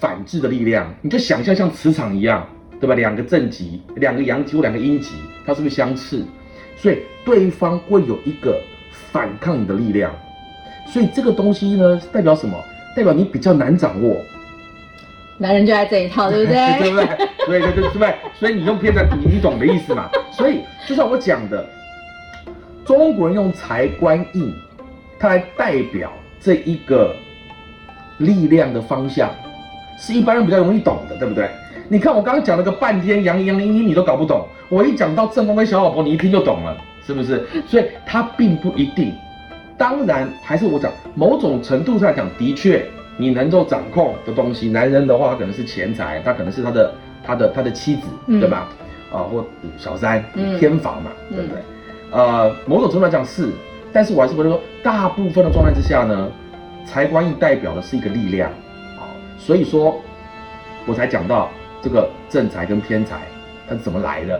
[0.00, 2.46] 反制的力量，你就想象像磁场一样，
[2.78, 2.94] 对吧？
[2.94, 6.22] 两个正极，两个阳极或两个阴极，它是不是相斥？
[6.80, 8.60] 所以对方会有一个
[9.12, 10.10] 反抗你的力量。
[10.86, 12.56] 所以这个东西呢，代表什么？
[12.96, 14.16] 代表你比较难掌握。
[15.36, 16.78] 男人就爱这一套， 对不对？
[16.80, 17.06] 对不对？
[17.46, 18.14] 对对对，对不对？
[18.34, 20.08] 所以你用偏财，你你懂的意思嘛？
[20.32, 21.64] 所以就像我讲的，
[22.84, 24.52] 中国人用财官印，
[25.18, 26.10] 它来代表
[26.40, 27.14] 这一个
[28.16, 29.30] 力量的方向。
[29.98, 31.50] 是一般人比较容易懂的，对不对？
[31.88, 37.44] 你看我刚刚讲了个半天，阳阳阴阴你都搞不懂，我一讲到正宫跟小老婆，你一听就懂了，是不是？
[37.66, 39.12] 所以它并不一定。
[39.76, 42.84] 当然，还是我讲，某种程度上讲，的确
[43.16, 48.68] 你能够掌控的东西，男人的话可能是钱财，他可能是他的他的他的妻子，对吧？
[49.10, 49.44] 啊，或
[49.78, 50.22] 小三、
[50.58, 51.62] 偏房嘛，对不对？
[52.10, 53.48] 呃，某种程度来讲是，
[53.92, 56.28] 但是我还是觉得说，大部分的状态之下呢，
[56.84, 58.50] 财官印代表的是一个力量。
[59.38, 60.00] 所以说，
[60.84, 61.48] 我才讲到
[61.80, 63.22] 这个正财跟偏财
[63.68, 64.36] 它是怎么来的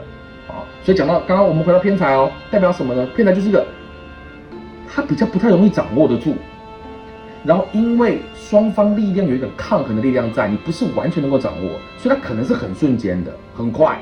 [0.49, 0.67] 啊？
[0.83, 3.07] 所以讲到刚刚我们回到偏财哦，代表什么呢？
[3.15, 3.65] 偏财就是一个，
[4.89, 6.35] 它比较不太容易掌握得住，
[7.45, 13.99] 然后因为双方力量有一个抗衡的力量在，你不是完全能够掌握，所以它可能是很瞬间的，很快，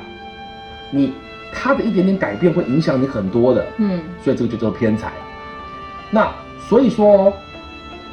[0.91, 1.13] 你
[1.53, 5.13] 它的一点点改变会影响你很多的，嗯，所以这个就叫偏财。
[6.11, 6.33] 那
[6.69, 7.33] 所以说，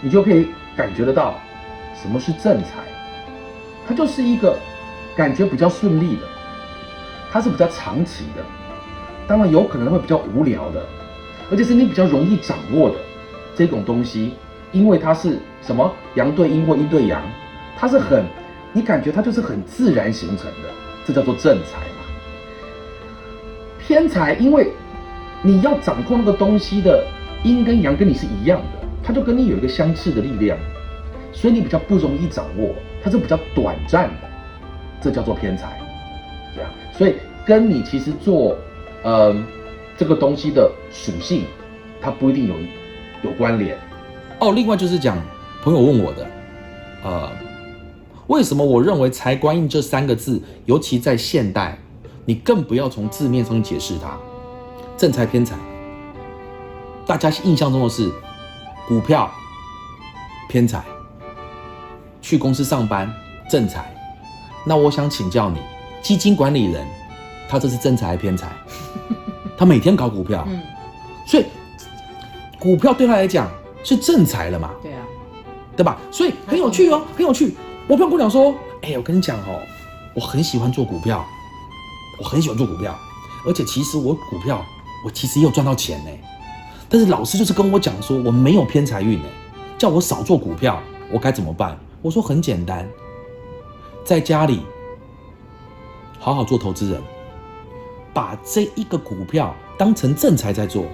[0.02, 1.36] 你就可以感觉得到。
[1.94, 2.84] 什么是正财？
[3.88, 4.58] 它就是一个
[5.16, 6.22] 感觉比较顺利的，
[7.32, 8.44] 它是比较长期的，
[9.28, 10.86] 当然有可能会比较无聊的，
[11.52, 12.96] 而且是你比较容易掌握的
[13.56, 14.34] 这种东西，
[14.72, 17.22] 因为它是什么阳对阴或阴对阳，
[17.78, 18.24] 它是很，
[18.72, 20.70] 你感觉它就是很自然形成的，
[21.06, 22.04] 这叫做正财嘛。
[23.80, 24.72] 偏财，因为
[25.42, 27.06] 你要掌控那个东西的
[27.44, 30.58] 阴跟阳跟你是一样的，它就跟你有一个相斥的力量，
[31.34, 34.30] 所以你比较不容易掌握，它是比较短暂的，
[35.02, 35.80] 这叫做偏财。
[36.56, 37.16] 这样，所以
[37.46, 38.56] 跟你其实做，
[39.04, 39.36] 呃，
[39.98, 41.46] 这个东西的属性，
[42.00, 42.56] 它不一定有
[43.24, 43.78] 有关联。
[44.40, 45.18] 哦，另外就是讲，
[45.64, 46.28] 朋友问我的，
[47.04, 47.30] 呃，
[48.28, 51.78] 为什么我认为财官印这三个字，尤其在现代，
[52.26, 54.16] 你更不要从字面上解释它，
[54.96, 55.56] 正财偏财，
[57.06, 58.12] 大家印象中的是
[58.88, 59.32] 股票
[60.48, 60.84] 偏财，
[62.24, 63.14] 去公司上班
[63.50, 63.94] 正财，
[64.66, 65.60] 那我想请教你。
[66.02, 66.88] 基金管理人，
[67.48, 68.50] 他这是正财还是偏财？
[69.58, 70.62] 他每天搞股票，嗯，
[71.26, 71.46] 所以
[72.58, 73.50] 股票对他来讲
[73.84, 74.72] 是正财了嘛？
[74.82, 75.00] 对啊，
[75.78, 75.98] 对吧？
[76.12, 77.56] 所以很有趣哦，很有趣。
[77.88, 79.62] 我朋友跟我讲说，哎，我跟你讲哦，
[80.16, 81.26] 我很喜欢做股票，
[82.20, 82.98] 我很喜欢做股票，
[83.46, 84.66] 而且其实我股票
[85.06, 86.12] 我其实也有赚到钱呢。
[86.90, 89.26] 但是老师就是跟我讲说，我没有偏财运呢，
[89.78, 90.82] 叫我少做股票，
[91.12, 91.78] 我该怎么办？
[92.04, 92.88] 我说很简单，
[94.04, 94.62] 在家里。
[96.20, 97.02] 好好做投资人，
[98.14, 100.86] 把这一个股票当成正财在做。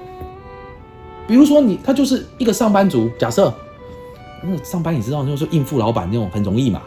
[1.28, 3.54] 比如说你他就是一个上班族，假设
[4.44, 6.82] 那上班你知道就是应付老板那种很容易嘛，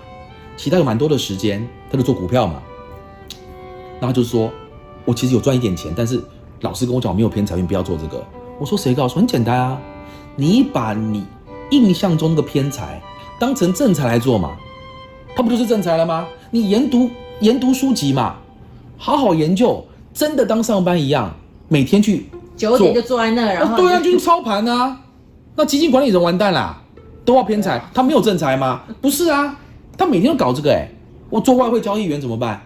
[0.56, 2.60] 其他有蛮多的时间他就做股票嘛。
[4.00, 4.50] 然后就是说
[5.04, 6.20] 我其实有赚一点钱，但是
[6.62, 8.24] 老师跟我讲我没有偏财运，不要做这个。
[8.58, 9.20] 我说谁告诉？
[9.20, 9.80] 很简单啊，
[10.34, 11.24] 你把你
[11.70, 13.00] 印象中的偏财
[13.42, 14.56] 当成正财来做嘛，
[15.34, 16.28] 他不就是正财了吗？
[16.52, 17.10] 你研读。
[17.40, 18.36] 研读书籍嘛，
[18.96, 21.34] 好好研究，真的当上班一样，
[21.66, 22.26] 每天去
[22.56, 24.96] 九点就坐在那，然后对啊，就是操盘啊。
[25.56, 26.80] 那基金管理人完蛋啦，
[27.24, 28.82] 都要偏财，他没有正财吗？
[29.00, 29.58] 不是啊，
[29.98, 30.88] 他每天都搞这个哎。
[31.28, 32.64] 我做外汇交易员怎么办？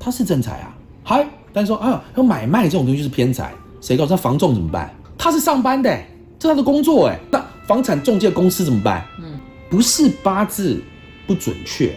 [0.00, 4.90] 他是正财啊，嗨，但是说啊，要买卖这种东西是偏财，谁告诉他防重怎么办？
[5.18, 5.94] 他是上班的，
[6.38, 7.18] 这是他的工作哎。
[7.30, 9.06] 那房产中介公司怎么办？
[9.18, 9.38] 嗯，
[9.70, 10.82] 不是八字
[11.26, 11.94] 不准确。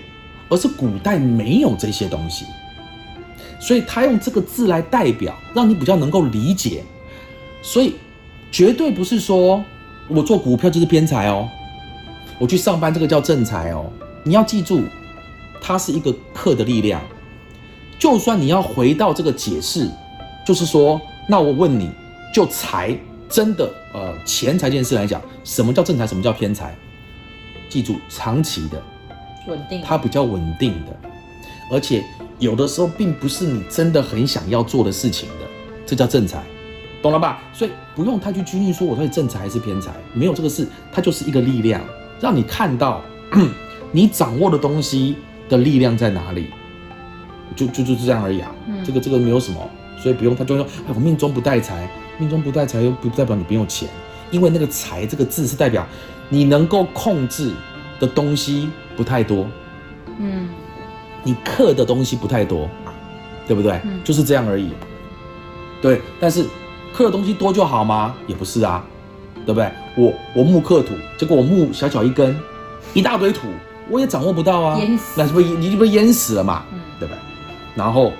[0.47, 2.45] 而是古代没有这些东西，
[3.59, 6.83] 所以他用这个字来代表，让你比较能够理解。
[7.63, 7.95] 所以
[8.51, 9.65] 绝对不是说
[10.07, 11.49] 我做股票就是偏财哦，
[12.37, 13.91] 我去上班这个叫正财哦。
[14.23, 14.83] 你要记住，
[15.59, 17.01] 它是一个克的力量。
[17.97, 19.89] 就算你要回到这个解释，
[20.45, 21.89] 就是说，那我问你，
[22.31, 22.95] 就财
[23.29, 26.75] 真的呃钱财这件事来讲，什么叫正财，什么叫偏财？
[27.69, 28.81] 记住，长期的。
[29.47, 30.95] 稳定，它比较稳定的，
[31.71, 32.03] 而且
[32.39, 35.45] 有的时候并不是你真的很想要做的事情的，
[35.85, 36.41] 这叫正财，
[36.99, 37.43] 懂了吧？
[37.53, 41.79] 所以不用太去拘泥说我到底正财还是偏财，没有这个事，它就是一个力量，
[42.19, 43.03] 让你看到
[43.91, 45.15] 你掌握的东西
[45.47, 46.47] 的力量在哪里，
[47.55, 48.51] 就就就是这样而已啊。
[48.83, 49.69] 这个这个没有什么，
[50.01, 53.89] 所以不用他就说，哎，我命中不带财，命中不带财又不代表你不用钱，
[54.31, 55.85] 因为那个财这个字是代表
[56.29, 57.51] 你能够控制
[57.99, 58.69] 的东西。
[58.97, 59.45] 不太多，
[60.19, 60.47] 嗯，
[61.21, 62.69] 你克的东西不太多，
[63.45, 63.77] 对不对？
[63.83, 64.69] 嗯，就是这样而已。
[65.81, 66.45] 对，但是
[66.93, 68.15] 克的东西多就好吗？
[68.25, 68.81] 也不是啊，
[69.45, 69.69] 对不对？
[69.97, 72.33] 我我木克土，结果我木小小一根，
[72.93, 73.49] 一大堆土，
[73.89, 74.79] 我也掌握不到啊，
[75.17, 76.63] 那是不是你就被淹死了嘛？
[76.71, 77.19] 嗯，对不对？
[77.75, 78.13] 然后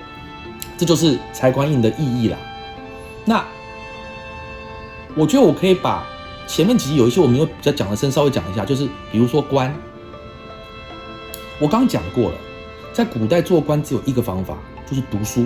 [0.77, 2.37] 这就是财官印的意义啦。
[3.23, 3.41] 那
[5.15, 6.05] 我觉得我可以把
[6.45, 9.73] 前面几集有一些我没有比较讲的深，稍微讲一下，就是比如说官。
[11.57, 12.37] 我刚刚讲过了，
[12.91, 15.45] 在古代做官只有一个方法，就是读书。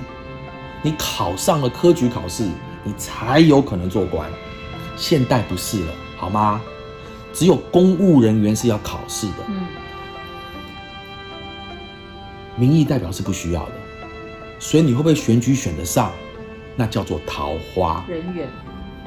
[0.82, 2.49] 你考上了科举考试，
[2.84, 4.27] 你才有可能做官。
[4.97, 6.60] 现代不是了，好吗？
[7.32, 9.34] 只有公务人员是要考试的。
[9.47, 9.67] 嗯。
[12.55, 13.71] 民意代表是不需要的，
[14.58, 16.12] 所以你会不会选举选得上？
[16.75, 18.03] 那叫做桃花。
[18.08, 18.49] 人缘。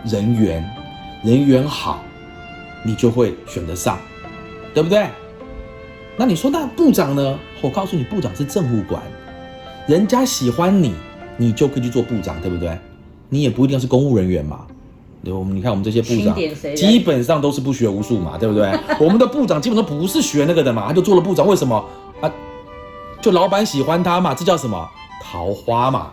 [0.04, 0.64] 人缘，
[1.22, 2.02] 人缘好，
[2.84, 3.98] 你就会选得上，
[4.74, 5.06] 对不对？
[6.16, 7.38] 那你说那部长呢？
[7.60, 9.00] 我告诉你，部长是政务官，
[9.86, 10.94] 人家喜欢你，
[11.36, 12.76] 你就可以去做部长，对不对？
[13.28, 14.66] 你也不一定是公务人员嘛。
[15.24, 16.36] 对，我们你看我们这些部长，
[16.74, 18.76] 基本上都是不学无术嘛，对不对？
[18.98, 21.76] 我们的部长基本上不是学那个的嘛，他就做了部长，为什么
[22.20, 22.30] 啊？
[23.20, 24.84] 就老板喜欢他嘛，这叫什么
[25.22, 26.10] 桃花嘛？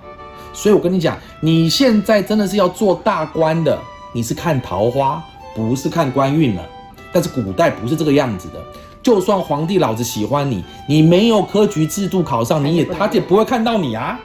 [0.54, 3.78] 所以我跟你讲，你现在真的是要做大官的，
[4.14, 5.24] 你是看桃花，
[5.56, 6.64] 不是看官运了。
[7.12, 8.60] 但是古代不是这个样子的。
[9.02, 14.20] 就算皇帝老子喜欢你，你没有科举制度考上，你也他也不会看到你啊，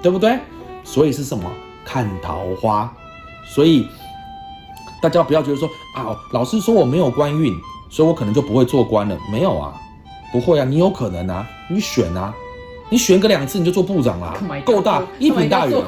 [0.00, 0.38] 对不对？
[0.82, 1.50] 所以是什么？
[1.84, 2.90] 看桃花。
[3.46, 3.86] 所以
[5.02, 7.54] 大家不要觉得说啊，老师说我没有官运，
[7.90, 9.16] 所以我可能就不会做官了。
[9.30, 9.74] 没有啊，
[10.32, 12.32] 不会啊，你有可能啊，你选啊，
[12.90, 15.82] 你选个两次你就做部长啦 Oh 够大，一品大 Oh 员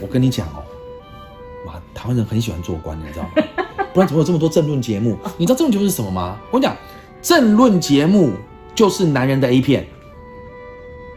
[0.00, 0.62] 我跟你讲哦，
[1.66, 3.30] 哇，台湾人很喜欢做官，你知道吗？
[3.92, 5.16] 不然怎么有这么多政论节目？
[5.36, 6.38] 你知道政论节目是什么吗？
[6.50, 6.76] 我跟你讲，
[7.22, 8.32] 政论节目
[8.74, 9.86] 就是男人的 A 片。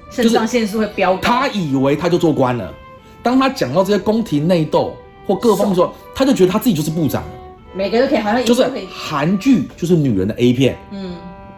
[0.10, 1.21] 肾上腺素会飙高。
[1.21, 2.73] 他以为他就做官了，
[3.21, 4.95] 当他讲到这些宫廷内斗
[5.28, 7.30] 或各方的时候，他就觉得他自己就是部长了，
[7.73, 11.15] 每个都可以，好像就是韩剧就是女人的 A 片，嗯，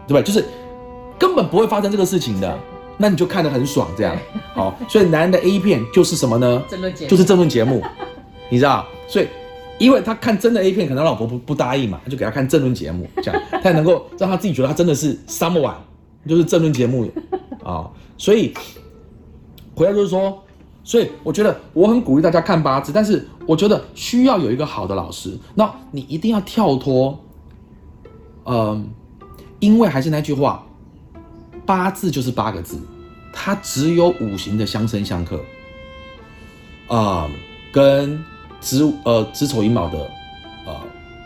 [0.07, 0.21] 对吧？
[0.21, 0.45] 就是
[1.19, 2.57] 根本不会发生这个事情的，
[2.97, 4.15] 那你就看得很爽，这样
[4.53, 4.77] 好。
[4.87, 6.63] 所以男人的 A 片就是什么呢？
[6.69, 7.81] 争论节目就是争论节目，
[8.49, 8.85] 你知道？
[9.07, 9.27] 所以
[9.77, 15.75] 因为他看真的 A 片，可能他老婆不不答应嘛，他就给他看争论节目，这样他才能够让他自己觉得他真的是 someone，
[16.27, 17.11] 就是争论节目
[17.63, 18.53] 啊、所以
[19.75, 20.41] 回来就是说，
[20.83, 27.19] 所以我觉得我很鼓励大家看八字，但是我觉得需要有一个好的老师，那你一定要跳脱，
[28.45, 28.87] 嗯、
[29.59, 30.63] 因为还是那句话，
[31.65, 32.77] 八字就是八个字，
[33.33, 35.43] 它只有五行的相生相克。
[36.87, 37.27] 啊、
[37.71, 38.23] 跟
[38.61, 39.97] 子呃子丑寅卯的
[40.67, 40.79] 呃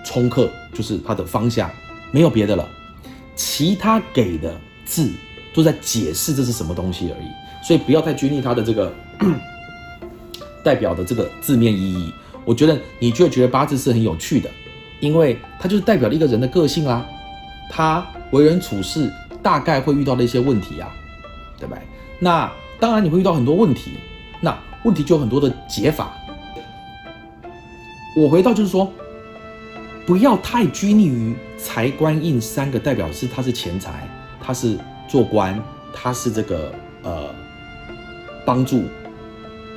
[0.05, 1.69] 冲克，就是它的方向，
[2.11, 2.67] 没有别的了。
[3.35, 5.11] 其他给的字
[5.53, 7.27] 都在解释这是什么东西而已，
[7.65, 8.93] 所以不要太拘泥它的这个
[10.63, 12.13] 代表的这个字面意义。
[12.45, 14.49] 我觉得你就会觉得八字是很有趣的，
[15.01, 17.05] 因为它就是代表了一个人的个性啦，
[17.69, 20.89] 他为人处事大概会遇到的一些问题啊，
[21.57, 21.81] 对不对？
[22.19, 23.91] 那当然你会遇到很多问题，
[24.41, 26.11] 那问题就有很多的解法。
[28.15, 28.91] 我回到就是说，
[30.05, 34.07] 不要太拘泥于财官印三个代表是他是钱财，
[34.41, 35.61] 他是做官，
[35.93, 36.71] 他是这个
[37.03, 37.27] 呃
[38.45, 38.83] 帮助，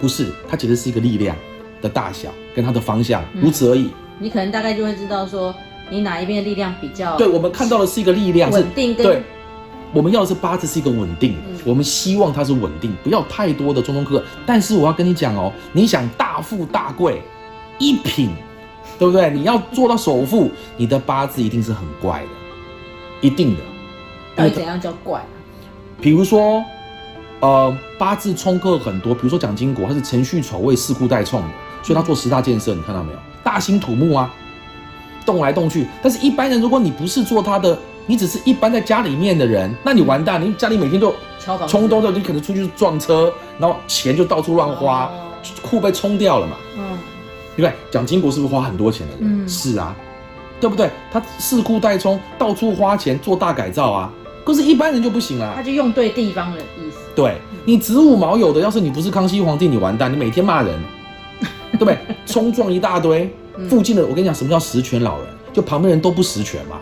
[0.00, 1.36] 不是，它其实是一个力量
[1.80, 3.90] 的大小跟它的方向，如此而已。
[4.18, 5.54] 你可能大概就会知道说，
[5.90, 9.22] 你哪一边的力量比较对，我们看到的是一个力量，稳定跟对，
[9.92, 14.24] 我们要的是八字是一个稳定，嗯我们希望它是稳定，不要太多的中中克克。
[14.46, 17.22] 但是我要跟你讲哦，你想大富大贵，
[17.78, 18.30] 一品，
[18.98, 19.30] 对不对？
[19.30, 22.28] 你要做到首富，你的八字一定是很怪的，
[23.20, 23.60] 一定的。
[24.34, 25.26] 到底怎样叫怪啊？
[26.00, 26.64] 比如说，
[27.40, 31.48] 呃，八字冲克很多，比如说蒋经国，他是辰戌丑未四库带冲的，
[31.82, 33.18] 所以他做十大建设，你看到没有？
[33.44, 34.32] 大兴土木啊，
[35.26, 35.86] 动来动去。
[36.02, 45.30] 但是一般人，如果你不是做他的，你只是一般在家里面的人，那你完蛋，你家里每天就敲房子冲动的，你可能出去撞车，然后钱就到处乱花哦，
[45.62, 46.56] 库被冲掉了嘛。
[46.76, 46.98] 嗯，
[47.56, 47.72] 对不对？
[47.90, 49.44] 蒋经国是不是花很多钱的人？
[49.44, 49.94] 嗯是啊，
[50.60, 50.90] 对不对？
[51.12, 54.12] 他四库代冲，到处花钱做大改造啊。
[54.44, 56.98] 可是，一般人就不行啦、他就用对地方的意思。
[57.14, 60.76] 对你子午卯酉的，要是你不是康熙皇帝，你完蛋，你每天骂人，
[61.72, 61.96] 对不对？
[62.26, 65.28] 冲撞一大堆，嗯附近的我跟你讲，什么叫实权老人？
[65.52, 66.80] 就旁边人都不实权嘛，哦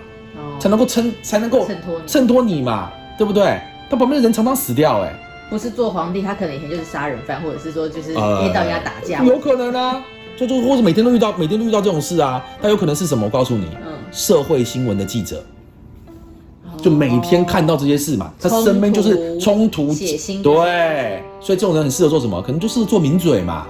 [0.60, 3.60] 才能够撑，才能够衬托你衬托你嘛，对不对？
[3.88, 5.12] 他旁边的人常常死掉、哎，
[5.50, 9.24] 不是做皇帝，他可能以前就是杀人犯，或者是说就是呃一到人家打架。
[9.24, 10.00] 有可能啊，
[10.36, 13.24] 就就或者每天都遇到，每天都遇到这种事啊，他有可能是什么？
[13.24, 15.38] 我告诉你，嗯，社会新闻的记者。
[15.38, 22.40] 哦就每天看到这些事嘛，他身边就是冲突、血腥对，所以这种人很适合做什么？
[22.40, 23.66] 可能就是做名嘴嘛。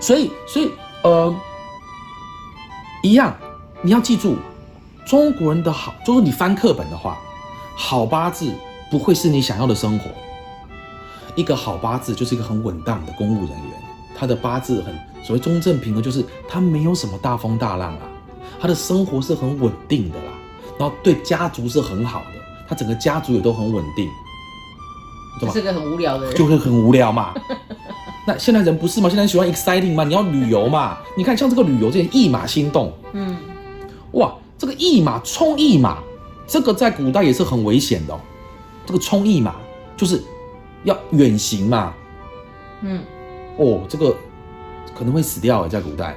[0.00, 0.70] 所以，所以，
[1.02, 1.32] 呃，
[3.02, 3.36] 一样，
[3.82, 4.36] 你要记住，
[5.06, 7.16] 中国人的好，就是你翻课本的话，
[7.76, 8.52] 好八字
[8.90, 10.10] 不会是你想要的生活。
[11.36, 13.70] 一个好八字就是一个很稳当的公务人员，
[14.18, 14.92] 他的八字很
[15.22, 18.00] 所谓中正平和，就是他没有什么大风大浪啊，
[18.60, 20.32] 他的生活是很稳定的啦，
[20.76, 24.08] 然后对家族是很好的，他整个家族也都很稳定，
[25.38, 25.52] 对吧？
[25.52, 26.34] 是个很无聊的人。
[26.34, 27.32] 就会很无聊嘛。
[28.26, 29.08] 那现在人不是吗？
[29.08, 30.98] 现在喜欢 exciting 嘛，你要旅游嘛。
[31.16, 33.36] 你看像这个旅游，这些一马心动，嗯，
[34.12, 35.98] 哇，这个一马冲一马，
[36.46, 38.20] 这个在古代也是很危险的、哦。
[38.86, 39.56] 这个冲一马
[39.96, 40.22] 就是
[40.84, 41.92] 要远行嘛，
[42.82, 43.00] 嗯，
[43.56, 44.16] 哦，这个
[44.96, 46.16] 可能会死掉哎，在古代。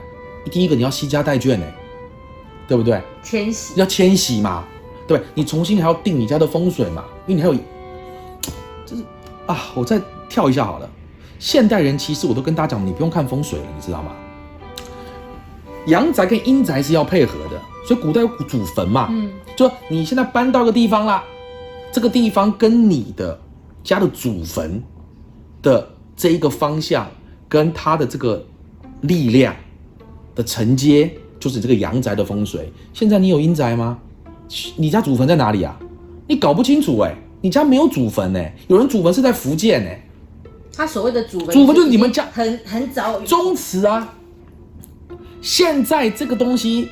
[0.52, 1.76] 第一个你要惜家带眷哎，
[2.68, 3.02] 对不对？
[3.22, 3.80] 迁徙。
[3.80, 4.64] 要迁徙嘛，
[5.08, 5.22] 对？
[5.34, 7.56] 你重新还要定你家的风水嘛，因为你还有，
[8.86, 9.04] 就是
[9.48, 10.90] 啊，我再跳一下好了。
[11.40, 14.12] 现代人其实我都跟大家讲，你不用看风水了，你知道吗？
[15.88, 21.24] 阳宅跟阴宅是要配合的，所以古代有祖坟嘛，嗯，就你现在搬到个地方啦，
[21.92, 23.40] 这个地方跟你的
[23.84, 24.82] 家的祖坟
[25.62, 27.10] 的这一个方向，
[27.48, 28.46] 跟它的这个
[29.02, 29.56] 力量
[30.36, 32.72] 的承接，就是这个阳宅的风水。
[32.94, 33.98] 现在你有阴宅吗？
[34.76, 35.80] 你家祖坟在哪里啊？
[36.28, 40.08] 你搞不清楚哎、你家没有祖坟哎、有人祖坟是在福建哎、
[40.76, 44.14] 他所谓的祖坟，祖坟就是你们家很很早宗祠啊。
[45.42, 46.90] 现在这个东西，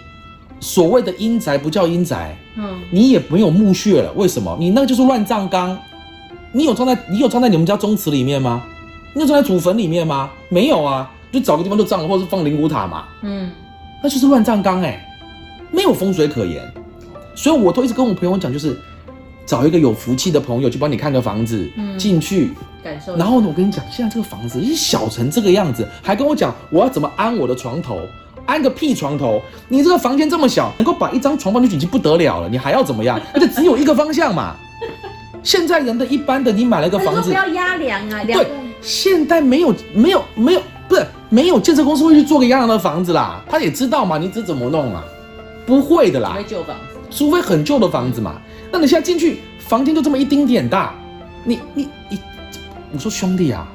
[0.59, 4.11] 所谓的阴宅不叫阴宅，嗯，你也没有墓穴了。
[4.13, 4.55] 为什么？
[4.59, 5.77] 你那个就是乱葬岗。
[6.51, 8.63] 你有装在你有装在你们家宗祠里面吗？
[9.13, 10.31] 你有装在祖坟里面吗？
[10.49, 13.05] 没有啊，就找个地方就葬了，或者是放灵骨塔嘛。
[13.21, 13.51] 嗯，
[14.01, 15.05] 那就是乱葬岗哎，
[15.71, 16.63] 没有风水可言。
[17.35, 18.79] 所以我都一直跟我朋友讲，就是
[19.45, 22.53] 找一个有福气的朋友去帮你看个房子，嗯进去。
[22.83, 23.15] 感受。
[23.17, 27.99] 然后呢，我跟你讲，现在这个房子一小成这个样子，还跟我讲我要怎么安我的床头，
[28.47, 29.39] 安个屁床头！
[29.67, 33.21] 你这个房间这么小，能够把一张床放进去已经不得了了，你还要怎么样？
[33.33, 34.55] 而且只有一个方向嘛。
[35.43, 38.47] 现在人的一般的，你买了一个房子不，要压梁啊，梁对，
[38.81, 45.03] 现在没有没有没有不是没有建设公司会去做个压梁的房子啦，他也知道嘛，你这怎么弄啊？
[45.65, 48.41] 不会的啦会，旧房子，除非很旧的房子嘛。
[48.71, 50.93] 那你现在进去，房间就这么一丁点大，
[51.45, 52.19] 你你你，
[52.91, 53.67] 我说兄弟啊，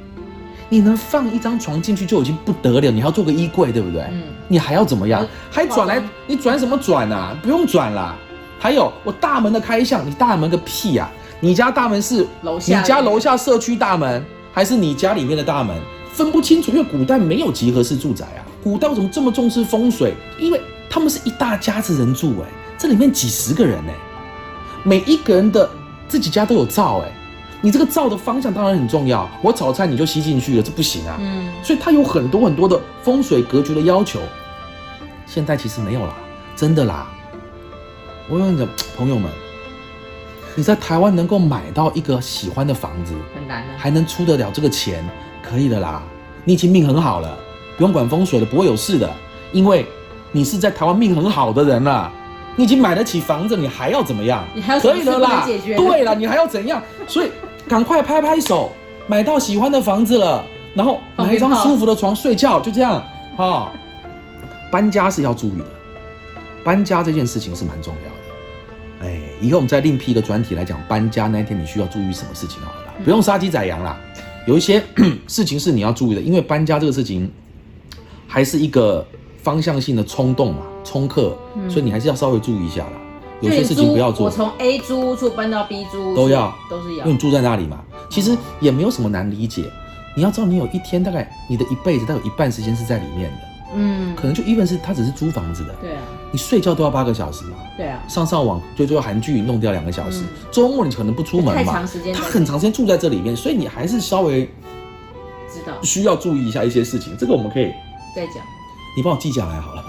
[0.72, 4.00] 你能放一张床进去就已经不得了，你还要做个衣柜，对不对？
[4.10, 5.28] 嗯，你还要怎么样嗯？
[5.50, 6.02] 还转来？
[6.26, 7.36] 你转什么转啊？
[7.42, 8.16] 不用转啦。
[8.58, 11.10] 还有我大门的开向，你大门个屁呀、
[11.40, 15.76] 你家大门是楼下你家楼下社区大门，还是你家里面的大门？
[16.10, 18.40] 分不清楚，因为古代没有集合式住宅啊。
[18.64, 20.14] 古代为什么这么重视风水？
[20.40, 20.58] 因为
[20.88, 22.48] 他们是一大家子人住、哎，
[22.78, 23.94] 这里面几十个人、哎，
[24.84, 25.68] 每一个人的
[26.08, 27.12] 自己家都有灶，哎，
[27.64, 29.26] 你这个照的方向当然很重要。
[29.40, 31.16] 我炒菜你就吸进去了，这不行啊。
[31.20, 34.20] 嗯，所以它有很多很多的风水格局的要求。
[35.24, 36.14] 现在其实没有啦，
[36.56, 37.06] 真的啦。
[38.28, 39.30] 我问你的，朋友们，
[40.56, 43.68] 你在台湾能够买到一个喜欢的房子，很难啊。
[43.78, 45.08] 还能出得了这个钱，
[45.42, 46.02] 可以的啦。
[46.44, 47.38] 你已经命很好了，
[47.76, 49.08] 不用管风水了，不会有事的，
[49.52, 49.86] 因为
[50.32, 52.12] 你是在台湾命很好的人了。
[52.54, 54.44] 你已经买得起房子，你还要怎么样？
[54.54, 56.82] 你还有什么可以的啦对了，你还要怎样？
[57.06, 57.30] 所以
[57.72, 58.70] 赶快拍拍手，
[59.06, 60.44] 买到喜欢的房子了，
[60.74, 63.02] 然后买一张舒服的床睡觉，就这样。
[63.34, 63.72] 哈、
[64.70, 65.64] 搬家是要注意的，
[66.62, 69.08] 搬家这件事情是蛮重要的。
[69.08, 73.98] 哎，以后我们再另辟一个专题来讲搬家那一天你需要注意什么事情好了啦，不用杀鸡宰羊啦。
[74.46, 74.84] 有一些
[75.26, 77.32] 事情是你要注意的，因为搬家这个事情
[78.28, 79.02] 还是一个
[79.42, 81.34] 方向性的冲动嘛，冲客，
[81.70, 82.92] 所以你还是要稍微注意一下啦。
[83.42, 84.26] 有些事情不要做。
[84.26, 86.54] 我，从 A 租屋处搬到 B 租屋都要。
[86.70, 87.04] 都是要。
[87.04, 87.12] 因为。
[87.12, 89.64] 你住在那里嘛，其实也没有什么难理解。
[90.14, 93.38] 你要知道，你有一天大概你的一辈子，大概有一半时间是在里面的，
[93.74, 100.20] 嗯，可能就 even 是他只是租房子的，对啊，你睡觉都要八个小时嘛，对啊，上上网最多韩剧弄掉两个小时。
[100.20, 101.54] 嗯，周末你可能不出门嘛。
[101.54, 104.42] 太长时，间他很长时间住在这里面，所以你还是稍微
[105.50, 105.72] 知道。
[105.82, 107.16] 需要注意一下一些事情。
[107.16, 107.72] 这个我们可以，
[108.14, 108.36] 再讲。
[108.94, 109.82] 你帮我记下来好了。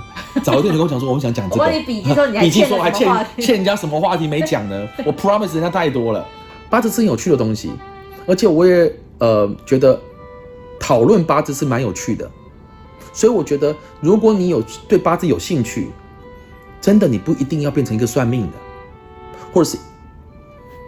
[0.43, 4.87] 早一点你跟我讲说我们想讲这个，我帮你笔记说你还 欠欠人家什么话题没讲呢？
[5.05, 6.25] 我 promise 人家太多了。
[6.69, 7.71] 八字是很有趣的东西，
[8.27, 9.99] 而且我也呃觉得
[10.79, 12.29] 讨论八字是蛮有趣的，
[13.13, 15.89] 所以我觉得如果你有对八字有兴趣，
[16.81, 18.53] 真的你不一定要变成一个算命的，
[19.53, 19.77] 或者是，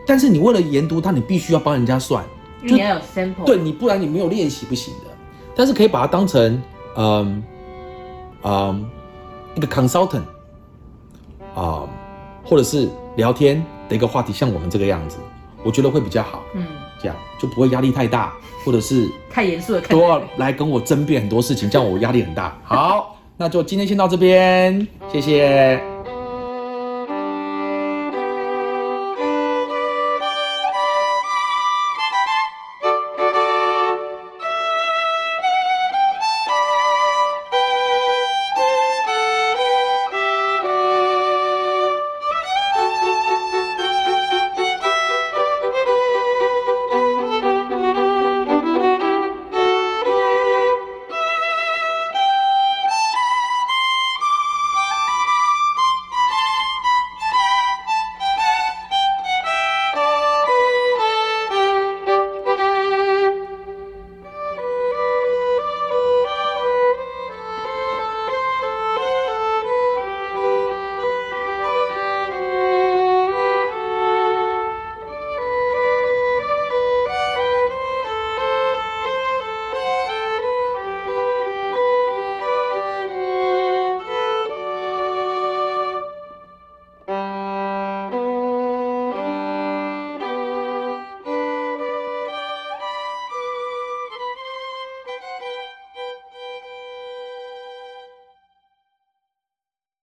[0.08, 2.26] 但是你为了研读它，你必须要帮人家算，
[2.62, 3.46] 你要有 sample。
[3.46, 5.12] 对你，不然你没有练习不行的。
[5.56, 6.62] 但是可以把它当成，
[6.98, 7.44] 嗯，
[8.44, 8.90] 嗯，
[9.56, 10.22] 一个 consultant，
[11.56, 11.88] 啊、
[12.44, 15.18] 或者是聊天的一个话题，像我们这个样子，
[15.64, 16.66] 我觉得会比较好，嗯，
[17.02, 18.34] 这样就不会压力太大，
[18.64, 22.58] 或者是太严肃了，看都要来跟我争辩很多事情，这样我压力很大。
[22.64, 25.95] 好，那就今天先到这边，谢谢。